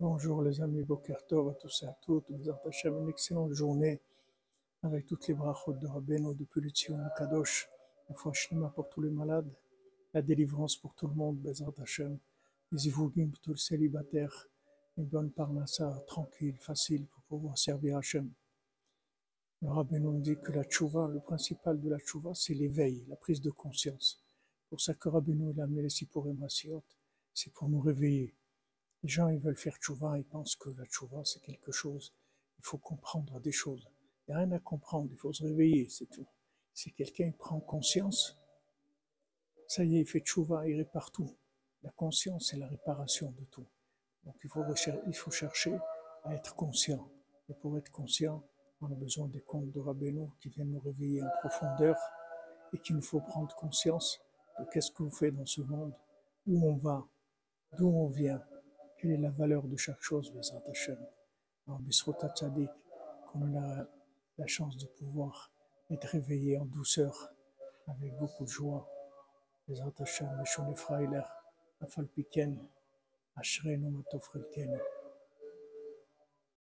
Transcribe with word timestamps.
Bonjour 0.00 0.40
les 0.40 0.62
amis, 0.62 0.82
Boker 0.82 1.26
Tov 1.26 1.50
à 1.50 1.52
tous 1.52 1.82
et 1.82 1.86
à 1.86 1.94
toutes. 2.00 2.24
Bezat 2.30 2.58
Hashem, 2.64 2.96
une 3.02 3.10
excellente 3.10 3.52
journée 3.52 4.00
avec 4.82 5.04
toutes 5.04 5.28
les 5.28 5.34
brachot 5.34 5.74
de 5.74 5.86
Rabbeinu 5.86 6.34
depuis 6.34 6.62
le 6.62 6.70
Tzion 6.70 6.98
Kadosh. 7.18 7.68
La 8.08 8.14
foi 8.14 8.32
pour 8.74 8.88
tous 8.88 9.02
les 9.02 9.10
malades, 9.10 9.52
la 10.14 10.22
délivrance 10.22 10.78
pour 10.78 10.94
tout 10.94 11.06
le 11.06 11.12
monde, 11.12 11.36
Bezat 11.42 11.74
Hashem. 11.82 12.18
Les 12.72 12.86
Ivougim 12.86 13.28
pour 13.28 13.40
tous 13.40 13.52
les 13.52 13.58
célibataires, 13.58 14.48
une 14.96 15.04
bonne 15.04 15.30
parnassa 15.32 16.02
tranquille, 16.06 16.56
facile 16.56 17.06
pour 17.06 17.22
pouvoir 17.24 17.58
servir 17.58 17.98
Hashem. 17.98 18.32
Le 19.60 19.68
Rabbeinu 19.68 20.18
dit 20.22 20.38
que 20.42 20.52
la 20.52 20.64
tchouva, 20.64 21.08
le 21.08 21.20
principal 21.20 21.78
de 21.78 21.90
la 21.90 21.98
tchouva, 21.98 22.32
c'est 22.32 22.54
l'éveil, 22.54 23.04
la 23.06 23.16
prise 23.16 23.42
de 23.42 23.50
conscience. 23.50 24.24
Pour 24.70 24.80
ça 24.80 24.94
que 24.94 25.10
Rabbeinu 25.10 25.52
l'a 25.52 25.64
amené 25.64 25.82
les 25.82 25.90
Sipurim 25.90 26.42
c'est 26.48 27.52
pour 27.52 27.68
nous 27.68 27.80
réveiller. 27.80 28.34
Les 29.02 29.08
gens, 29.08 29.28
ils 29.28 29.38
veulent 29.38 29.56
faire 29.56 29.76
tchouva, 29.76 30.18
ils 30.18 30.24
pensent 30.24 30.56
que 30.56 30.70
la 30.70 30.84
tchouva, 30.84 31.24
c'est 31.24 31.40
quelque 31.40 31.72
chose. 31.72 32.12
Il 32.58 32.64
faut 32.64 32.78
comprendre 32.78 33.40
des 33.40 33.52
choses. 33.52 33.88
Il 34.26 34.32
n'y 34.32 34.34
a 34.34 34.38
rien 34.38 34.52
à 34.52 34.58
comprendre, 34.58 35.08
il 35.10 35.16
faut 35.16 35.32
se 35.32 35.42
réveiller, 35.42 35.88
c'est 35.88 36.06
tout. 36.06 36.26
Si 36.74 36.92
quelqu'un 36.92 37.32
prend 37.32 37.60
conscience, 37.60 38.36
ça 39.66 39.84
y 39.84 39.96
est, 39.96 40.00
il 40.00 40.06
fait 40.06 40.20
tchouva, 40.20 40.68
il 40.68 40.76
répare 40.76 41.10
tout. 41.10 41.34
La 41.82 41.90
conscience, 41.90 42.48
c'est 42.50 42.58
la 42.58 42.68
réparation 42.68 43.30
de 43.38 43.44
tout. 43.44 43.66
Donc 44.24 44.36
il 44.44 44.50
faut, 45.14 45.30
chercher 45.30 45.78
à 46.24 46.34
être 46.34 46.54
conscient. 46.54 47.08
Et 47.48 47.54
pour 47.54 47.78
être 47.78 47.90
conscient, 47.90 48.44
on 48.80 48.86
a 48.86 48.94
besoin 48.94 49.28
des 49.28 49.40
contes 49.40 49.70
de 49.72 49.80
Rabbeinu 49.80 50.28
qui 50.40 50.50
viennent 50.50 50.72
nous 50.72 50.80
réveiller 50.80 51.22
en 51.22 51.30
profondeur 51.40 51.96
et 52.72 52.78
qu'il 52.78 52.96
nous 52.96 53.02
faut 53.02 53.20
prendre 53.20 53.54
conscience 53.56 54.20
de 54.58 54.64
qu'est-ce 54.72 54.90
qu'on 54.92 55.10
fait 55.10 55.30
dans 55.30 55.46
ce 55.46 55.62
monde, 55.62 55.94
où 56.46 56.68
on 56.68 56.76
va, 56.76 57.06
d'où 57.78 57.88
on 57.88 58.08
vient, 58.08 58.42
quelle 59.00 59.12
est 59.12 59.16
la 59.16 59.30
valeur 59.30 59.66
de 59.66 59.76
chaque 59.76 60.02
chose, 60.02 60.30
Bezrat 60.32 60.62
Hashem. 60.68 60.98
Alors, 61.66 61.80
Bisrota 61.80 62.28
Tzadik, 62.28 62.70
qu'on 63.32 63.56
a 63.56 63.86
la 64.36 64.46
chance 64.46 64.76
de 64.76 64.86
pouvoir 64.86 65.50
être 65.90 66.06
réveillé 66.08 66.58
en 66.58 66.66
douceur, 66.66 67.30
avec 67.86 68.14
beaucoup 68.18 68.44
de 68.44 68.50
joie. 68.50 68.86
Bezrat 69.66 69.92
Hashem, 70.00 70.28
Meshone 70.38 70.74
Freiler, 70.76 71.22
Afalpiken, 71.80 72.58
Ashrenu 73.36 73.90
Matofrelken. 73.90 74.78